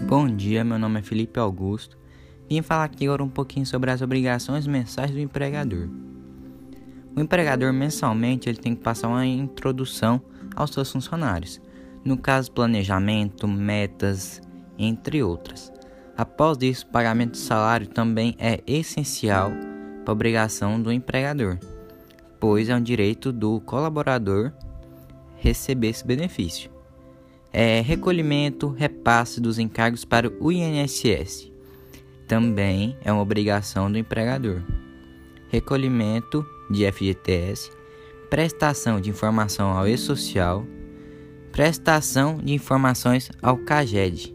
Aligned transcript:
Bom 0.00 0.28
dia, 0.28 0.64
meu 0.64 0.78
nome 0.78 1.00
é 1.00 1.02
Felipe 1.02 1.40
Augusto. 1.40 1.98
Vim 2.48 2.62
falar 2.62 2.84
aqui 2.84 3.04
agora 3.04 3.22
um 3.22 3.28
pouquinho 3.28 3.66
sobre 3.66 3.90
as 3.90 4.00
obrigações 4.00 4.66
mensais 4.66 5.10
do 5.10 5.18
empregador. 5.18 5.88
O 7.14 7.20
empregador 7.20 7.72
mensalmente 7.72 8.48
ele 8.48 8.58
tem 8.58 8.74
que 8.74 8.82
passar 8.82 9.08
uma 9.08 9.26
introdução 9.26 10.22
aos 10.54 10.70
seus 10.70 10.90
funcionários, 10.90 11.60
no 12.04 12.16
caso 12.16 12.52
planejamento, 12.52 13.46
metas, 13.48 14.40
entre 14.78 15.22
outras. 15.22 15.70
Após 16.16 16.56
isso, 16.62 16.86
o 16.86 16.90
pagamento 16.90 17.32
de 17.32 17.38
salário 17.38 17.88
também 17.88 18.34
é 18.38 18.62
essencial 18.66 19.50
para 20.04 20.12
a 20.12 20.14
obrigação 20.14 20.80
do 20.80 20.92
empregador, 20.92 21.58
pois 22.40 22.68
é 22.68 22.74
um 22.74 22.82
direito 22.82 23.32
do 23.32 23.60
colaborador 23.60 24.52
receber 25.36 25.88
esse 25.88 26.06
benefício. 26.06 26.77
É 27.52 27.80
recolhimento, 27.80 28.68
repasse 28.68 29.40
dos 29.40 29.58
encargos 29.58 30.04
para 30.04 30.30
o 30.38 30.52
INSS. 30.52 31.50
Também 32.26 32.96
é 33.02 33.10
uma 33.10 33.22
obrigação 33.22 33.90
do 33.90 33.96
empregador. 33.96 34.62
Recolhimento 35.48 36.46
de 36.70 36.90
FGTS, 36.92 37.70
prestação 38.28 39.00
de 39.00 39.08
informação 39.08 39.70
ao 39.70 39.88
E-Social, 39.88 40.66
prestação 41.50 42.36
de 42.36 42.52
informações 42.52 43.30
ao 43.40 43.56
CAGED. 43.56 44.34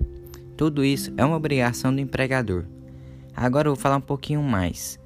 Tudo 0.58 0.84
isso 0.84 1.14
é 1.16 1.24
uma 1.24 1.38
obrigação 1.38 1.94
do 1.94 2.02
empregador. 2.02 2.66
Agora 3.36 3.68
eu 3.68 3.76
vou 3.76 3.82
falar 3.82 3.98
um 3.98 4.02
pouquinho 4.02 4.42
mais. 4.42 5.00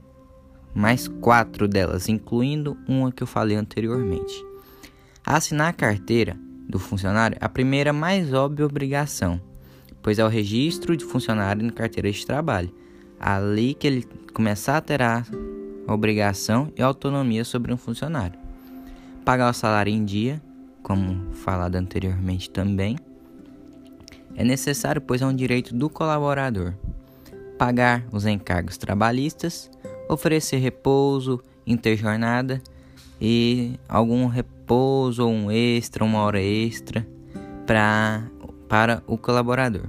Mais 0.73 1.09
quatro 1.09 1.67
delas, 1.67 2.07
incluindo 2.07 2.77
uma 2.87 3.11
que 3.11 3.21
eu 3.21 3.27
falei 3.27 3.57
anteriormente. 3.57 4.45
Assinar 5.25 5.69
a 5.69 5.73
carteira 5.73 6.37
do 6.67 6.79
funcionário 6.79 7.37
a 7.39 7.47
primeira 7.47 7.93
mais 7.93 8.33
óbvia 8.33 8.65
obrigação, 8.65 9.39
pois 10.01 10.19
é 10.19 10.25
o 10.25 10.27
registro 10.27 10.97
de 10.97 11.05
funcionário 11.05 11.63
na 11.63 11.71
carteira 11.71 12.11
de 12.11 12.25
trabalho. 12.25 12.73
Ali 13.19 13.73
que 13.73 13.87
ele 13.87 14.07
começar 14.33 14.77
a 14.77 14.81
ter 14.81 15.01
a 15.01 15.25
obrigação 15.87 16.71
e 16.75 16.81
autonomia 16.81 17.43
sobre 17.43 17.73
um 17.73 17.77
funcionário. 17.77 18.39
Pagar 19.25 19.49
o 19.49 19.53
salário 19.53 19.91
em 19.91 20.05
dia, 20.05 20.41
como 20.83 21.33
falado 21.33 21.75
anteriormente 21.75 22.49
também, 22.49 22.97
é 24.35 24.43
necessário, 24.43 25.01
pois 25.01 25.21
é 25.21 25.25
um 25.25 25.35
direito 25.35 25.73
do 25.73 25.89
colaborador. 25.89 26.73
Pagar 27.57 28.05
os 28.11 28.25
encargos 28.25 28.77
trabalhistas, 28.77 29.71
oferecer 30.07 30.57
repouso, 30.57 31.41
interjornada 31.65 32.61
e 33.19 33.79
algum 33.87 34.27
repouso 34.27 35.25
ou 35.25 35.31
um 35.31 35.51
extra, 35.51 36.03
uma 36.03 36.19
hora 36.19 36.41
extra 36.41 37.07
pra, 37.65 38.23
para 38.67 39.03
o 39.07 39.17
colaborador. 39.17 39.83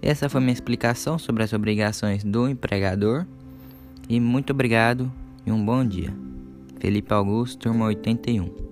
Essa 0.00 0.28
foi 0.28 0.40
minha 0.40 0.52
explicação 0.52 1.18
sobre 1.18 1.42
as 1.42 1.52
obrigações 1.52 2.22
do 2.22 2.48
empregador 2.48 3.26
e 4.08 4.20
muito 4.20 4.52
obrigado 4.52 5.10
e 5.44 5.50
um 5.50 5.64
bom 5.64 5.84
dia. 5.84 6.14
Felipe 6.78 7.12
Augusto, 7.12 7.58
turma 7.58 7.86
81. 7.86 8.65